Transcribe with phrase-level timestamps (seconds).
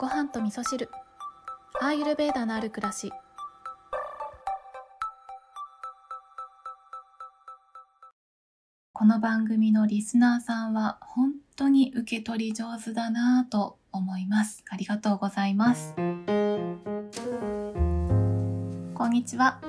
[0.00, 0.88] ご飯と味噌汁。
[1.78, 3.12] アーユルベーダのある暮らし。
[8.94, 14.64] この番組のリスナーさんは本当に受け取り上手だなぁと思います。
[14.70, 15.92] ありがとうございます。
[15.94, 16.02] こ
[19.06, 19.60] んにちは、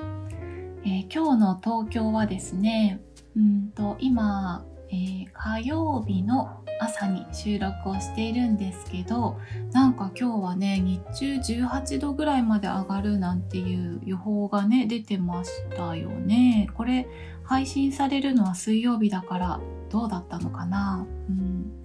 [0.82, 3.02] えー今日の東京はですね
[3.36, 9.38] うんと今、えー火曜日の朝に収録をしているんですけど
[9.72, 16.68] なんか今日はね日中18度ぐらいまで上がるなんていう予報がね出てましたよね。
[16.74, 17.08] これ
[17.44, 19.60] 配信されるのは水曜日だから
[19.90, 21.06] どうだったのかな？
[21.28, 21.82] うん。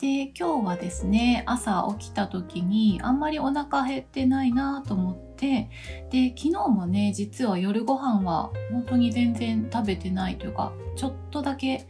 [0.00, 5.70] で今日はですね朝起きた時にあんまりお腹減ってないなと思って
[6.10, 11.86] で昨日もね実は夜ご飯は本当に全然食べてないというかちょっとだけ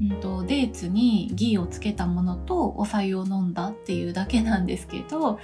[0.00, 5.38] うんとデーツにギーをつけたものとお白湯を飲んだっていうだけなんですけど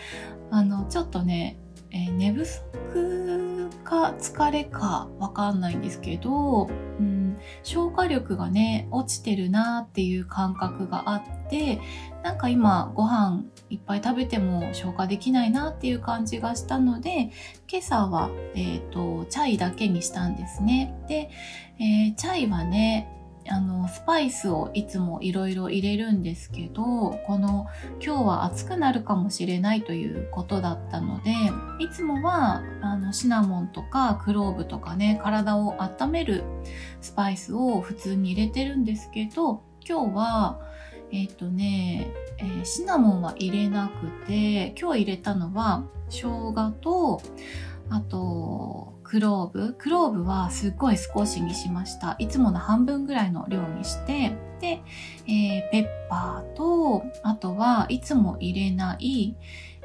[0.51, 1.59] あのちょっとね、
[1.91, 11.81] えー寝不足か疲れかわかんないんですけど、うん、消化力がね落ちてるなっていう感覚があって
[12.23, 17.31] なんか今ご飯いっぱい食べても消化できないなっていう感じがしたので
[17.69, 20.95] 今朝は、えー、とチャイだけにしたんですね。
[21.09, 21.31] で、
[21.79, 23.09] えーチャイはね
[23.49, 26.83] あのスパイスをいつもいろいろ入れるんですけど
[27.27, 27.67] この
[28.05, 31.33] 今日は暑くなるかもしれないということだったので
[31.79, 36.45] いつもはあのシナモンとかクローブとかね体を温める
[37.01, 40.61] スパイスを普通に入れてるんですけど今日は
[41.13, 46.21] えっ、とね、えーシナモンは入れなくて今日入れたのは生
[46.53, 47.21] 姜と
[47.89, 49.75] あとクローブ。
[49.75, 52.15] クローブはすっごい少しにしました。
[52.21, 54.37] いつもの半分ぐらいの量にして。
[54.61, 54.81] で、
[55.27, 59.35] えーペッパーとあとはいつも入れない、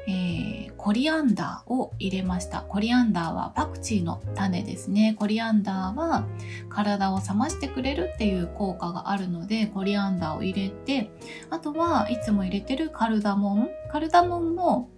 [0.06, 2.60] えーコリアンダーを入れました。
[2.60, 5.16] コリアンダーはパクチーの種ですね。
[5.18, 6.24] コリアンダーは
[6.68, 11.10] 体を冷ましてくれるっていう効果があるのでコリアンダーを入れて
[11.50, 13.70] あとはいつも入れてるカルダモン。
[13.90, 14.88] カルダモンも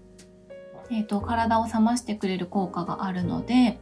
[0.90, 3.78] えー、と体を冷ましてくれる効果があるので、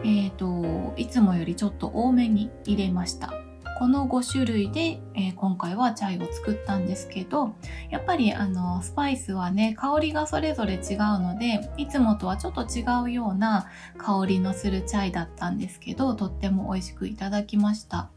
[0.00, 3.32] えー、といつもよりちょっと多めに入れました。
[3.78, 7.54] この5種類で、えー今回はチャイを作ったんですけど
[7.90, 18.10] やっぱりあのスパイスはね香りがそれぞれ違うのでいつもとはちょっと違うような香りのするチャイだったんですけどとっても美味しくいただきました。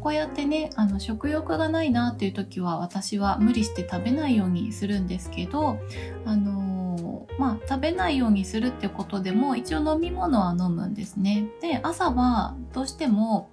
[0.00, 5.80] こうやってねあの食欲がないなっていう時は私は無理して食べないようにするんですけど
[6.24, 6.59] あの
[7.40, 11.48] まあ食べないようにするってことでも一応飲み物は飲むんですね。
[11.62, 13.48] で朝はどうしても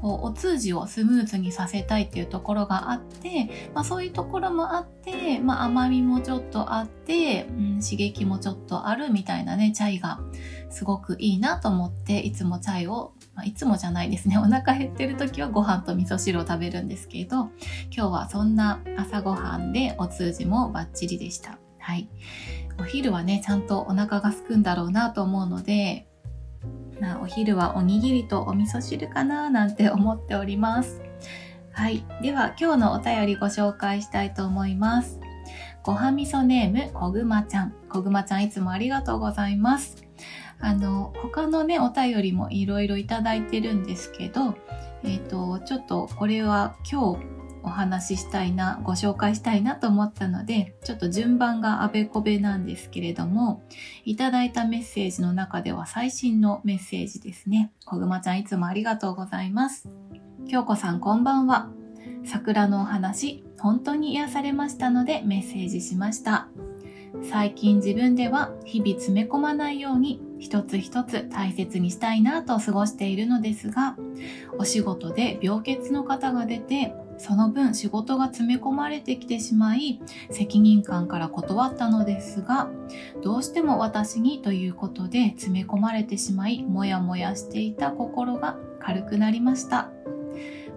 [0.00, 10.20] こうお通じをスムーズにさせたいっていうところがあって、まあ、そういうところもあって、まあ、甘みもちょっとあって、うん、刺激もちょっとあるみたいなねチャイが
[10.70, 14.38] すごくいいなと思っていつもチャイを、まあ、いつもじゃないですね。
[14.38, 17.50] お腹減ってる時はご飯と味噌汁を食べるんですけど
[17.90, 21.58] 今日はそんな朝ごはんでお通じもバッチリでした。
[21.82, 22.08] はい。
[22.78, 26.06] お昼はねちゃんとお腹がすくんだろうなと思うので
[27.00, 31.02] まあお昼はおにぎりとお味噌汁かななんて思っております
[31.74, 32.04] はい。
[32.20, 35.18] では、今日のお便りご紹介したいと思います。
[35.82, 37.74] ごはみそネーム、こぐまちゃん。
[37.88, 40.04] こぐまちゃん、いつもありがとうございます。
[40.60, 44.54] あの、他のね、お便りもいろいろいただいてるんですけど、
[45.02, 47.24] えっ、と、ちょっとこれは今日
[47.62, 53.62] お話ししたいな、ご紹介したいなと思ったので、ちょっと順番があべこべなんですけれども、
[54.04, 57.72] いただいたメッセージの中では最新のメッセージですね。
[57.84, 59.88] こぐまちゃん、いつもありがとうございます。
[60.48, 61.70] 京子さんこんばんは。
[62.24, 66.48] 桜のお話、本当に癒されましたのでメッセージしました。
[67.30, 73.96] 最近自分では日々詰め込まないように一つ一つ大切にしたいなと過ごしているのですが、
[74.58, 80.00] お仕事で病欠の方が出て、その分仕事が詰め込まれてきてしまい、
[80.30, 82.70] 責任感から断ったのですが、
[83.22, 89.90] どうしても私にということで詰め込まれてしまい、もやもやしていた心が軽くなりました。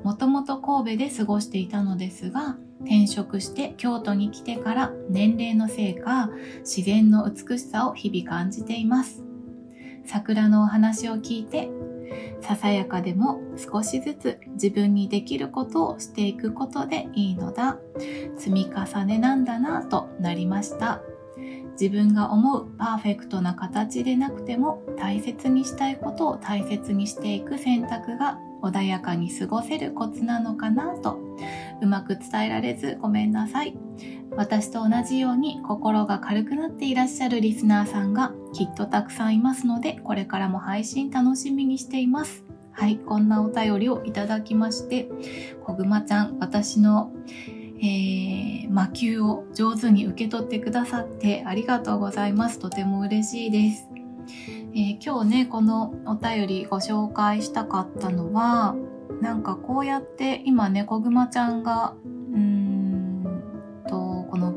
[0.03, 6.29] もともと神戸で過ごしていたのですが、転職して京都に来てから年齢のせいか、
[6.59, 9.23] 自然の美しさを日々感じています。
[10.05, 11.69] 桜のお話を聞いて、
[12.41, 17.77] ささやかでも少しずつ自分にできることをしていくことでいいのだ。
[18.37, 21.01] 積み重ねなんだなぁとなりました。
[21.79, 31.19] 自分が思うパーフェクトな形でなくても大切にしたいことを大切にしていく選択が穏やかに過ごせるコツなのかなと
[31.81, 33.77] うまく伝えられずごめんなさい
[34.37, 42.43] 私と同じように心が軽くなっていらっしゃるリスナーさんがきっとたくさんいますので、これからも配信楽しみにしています。
[42.71, 45.07] はい、こんなお便りをいただきまして、
[45.63, 47.13] こぐまちゃん、私の、
[47.79, 52.59] えー、魔球を上手に受け取ってくださってありがとうございます。
[52.59, 53.87] とても嬉しいです。
[54.73, 58.75] えー、今日ね、このお便りご紹介したかったのは、
[59.21, 61.95] なんかこうやって今ね、こぐまちゃんが、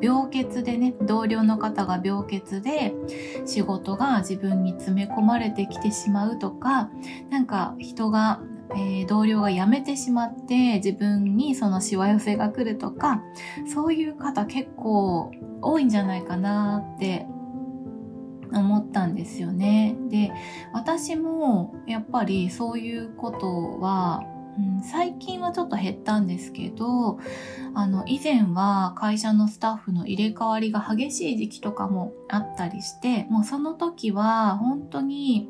[0.00, 2.94] 病欠でね、同僚の方が病欠で
[3.46, 6.90] 仕事が自分に詰め込まれてきてしまうとか、
[7.30, 8.40] なんか人が
[8.74, 13.22] えー、同僚が辞めてしまって自分にそのしわ寄せが来るとか
[13.66, 15.30] そういう方結構
[15.62, 17.26] 多いんじゃないかなって
[18.52, 19.96] 思ったんですよね。
[20.08, 20.32] で
[20.72, 24.22] 私もやっぱりそういうことは
[24.58, 27.20] うん、最近はちょっと減ったんですけど、
[27.74, 35.48] あの、以前は会社のスタッフの入れ替わりが激しい時期とかもあったりして、もうその時は本当に、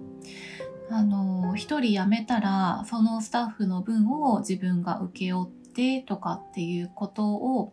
[0.90, 7.72] あの、一人辞めたら、そのスタッフの分を自分が請け負ってとかっていうことを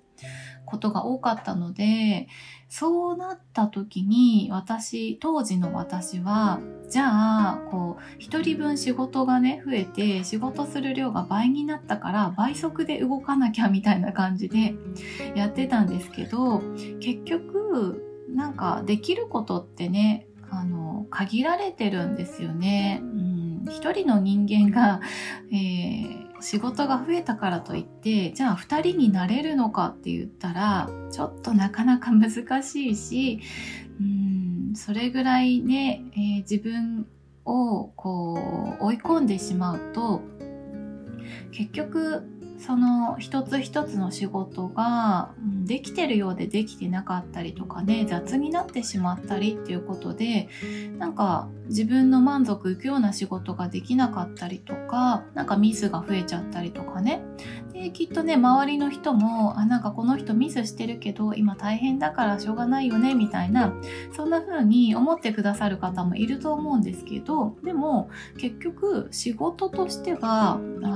[0.76, 2.28] ことが多かったので、
[2.68, 14.76] そうなった時に私、当時の私は、じゃあ、こう、一人分仕事がね、増えて、仕事する量が倍になったから、倍速で動かなきゃみたいな感じで
[15.36, 16.62] やってたんですけど、
[17.00, 23.00] 結局、なんかできることってね、あの、限られてるんですよね。
[23.02, 25.00] うん、一人の人間が、
[25.52, 33.40] えー仕事が増えたからといってじゃあ2人になれるのかって言ったらちょっとなかなか難しいし
[34.00, 37.08] うんそれぐらいね、えー、自分
[37.46, 40.22] をこう追い込んでしまうと
[41.52, 42.24] 結局
[42.58, 45.34] その一つ一つの仕事が
[45.66, 50.48] できてるようでできてなかったりとかね雑になってしまったりっていうことで
[50.98, 57.22] なんか自分の満足いくような仕事ができなかったりとかなんかミスが増えちゃったりとかね。
[57.74, 63.74] できっとね周りの人もあなんかこの人ミスしてるけど今大変だからしょうがないよねみたいな
[64.16, 70.95] そんな風に思ってくださる方もいると思うんですけどでも結局仕事としてはあ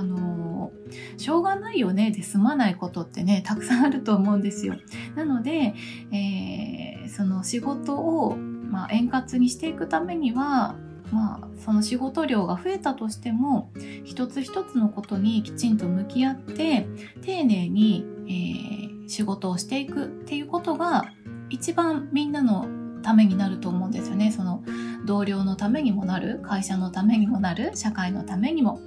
[1.18, 4.76] しょうがないよねで済まないことってねたくさんあると思うんですよ。
[5.16, 5.74] なので、
[6.12, 10.76] えー、その仕事を、まあ、円滑にしていくためには
[11.12, 13.72] まあ、その仕事量が増えたとしても
[14.04, 16.88] 一つ一つのことにきちんと向き合って
[17.24, 21.06] 丁寧に、えー、仕事をしていくっていうことが
[21.50, 22.68] 一番みんなの
[23.02, 24.32] ためになると思うんですよね。
[24.32, 24.64] その
[25.06, 28.80] 同僚のためにもなる会社のためにもなる社会のためにも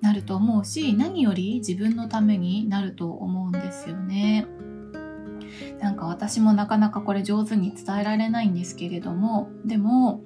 [0.00, 4.46] なると思うし何より自分のためになると思うんですよね。
[5.80, 10.24] なんか私もなかなかこれ上手に伝えられないんですけれどもでも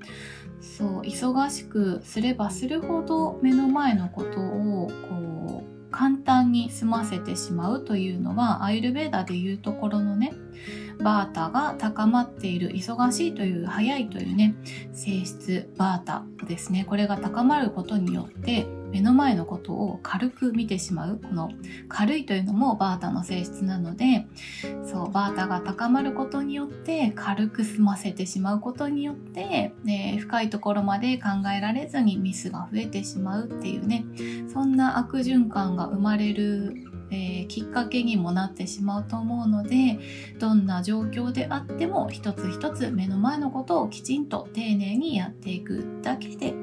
[0.61, 10.33] そう忙しくすればするほど目の前のことをこう簡単に済ませてしまうというのはアイルベーダでいうところのね
[11.03, 14.55] バータが高まっている忙しいという早いというね
[14.93, 16.85] 性質バータですね。
[16.85, 21.51] これが高まることによって目の前のことを軽く見てしまうこの
[21.89, 24.27] 軽いというのもバータの性質なので
[24.85, 34.05] そうバータが高まることによって軽く済ませてしまうことによって、ね、深いところまで考えられずにミスが増えてしまうっていうね
[34.53, 39.99] そんな悪循環が生まれるえー、きっかけにもなってしまうと思うので
[40.39, 46.55] どんな状況であっても一つ一つ目の前のことをきちんと丁寧にやっていくだけで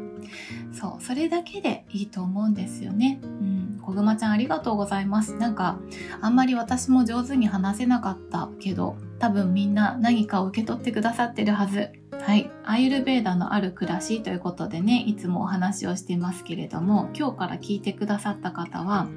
[0.74, 3.20] そうそれだけでいいと思うんですよね。
[3.24, 5.36] うんこぐまちゃんありがとうございます。
[5.36, 5.80] なんか
[6.22, 11.99] あんまり私も上手に話せなかったけど多分みんな何かを受け取ってくださってるはず。
[12.30, 12.52] はい。
[12.64, 19.08] アイルベーダのある暮らしということでね、いつもお話をしてますけれども、今日から聞いてくださった方は、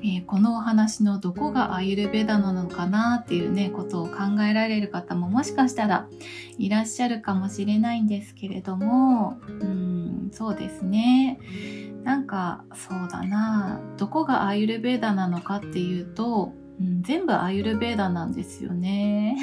[0.00, 6.08] えー、このお話のどこがアイルベーダなのかなっていうね、ことを考えられる方ももしかしたら
[6.56, 11.38] いらっしゃるかもしれないんですけれども、うん、そうですね。
[12.02, 19.36] なんか、そうだな、どこがアイルベーダなのかっていうと、うん、全部アイルベーダなんですよね。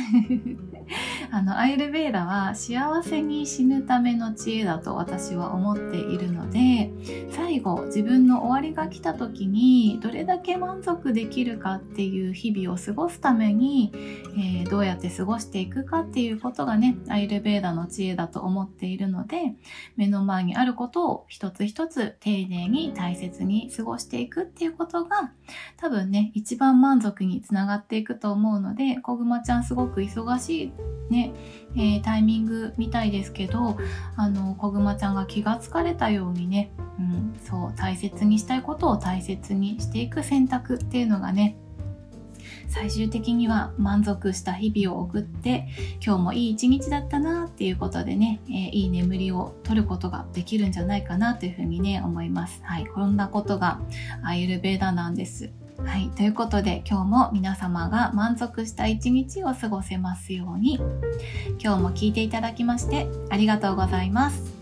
[1.32, 6.91] あの、アイルベーダは幸せに死ぬための知恵だと私は思っているので、
[7.32, 13.92] 最後自分の終わりが来た時にどれだけ満足できるかっていう日々を過ごすために、
[14.38, 19.56] えー、どうやって過ごしていくかっていうことがねアイルベーダの知恵だと思っているので
[19.96, 25.32] 目の前にあることを一つ一つ丁寧に大切に過ごしていくっていうことが
[25.78, 30.74] 多分ね一番満足につながっていくと思うのでこぐまちゃんすごく忙しい
[31.12, 31.34] ね、
[31.76, 33.78] えー、タイミングみたいですけど
[34.16, 41.58] あのこぐまちゃんが気がつかれたようにね、うん、そう大切にしたいことを大切にしていく選択っていうのがね
[42.68, 45.68] 最終的には満足した日々を送って
[46.04, 52.62] 今日もいい一日だったなっていうことでね、えー、いい眠りを取ることができるんじゃないかなというふうにね思います。
[52.64, 53.82] はいこんなことが
[54.24, 55.52] アイルベーダなんです。
[55.86, 56.10] はい。
[56.16, 60.80] ということで、今日も皆様が満足した一日を過ごせますように、
[61.62, 64.61] 今日も聞いていただきましてありがとうございます。